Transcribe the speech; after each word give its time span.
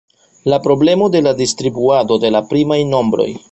La 0.53 0.57
problemo 0.67 1.09
de 1.17 1.21
la 1.27 1.35
distribuado 1.43 2.19
de 2.25 2.35
la 2.39 2.43
primaj 2.55 2.81
nombroj. 2.97 3.31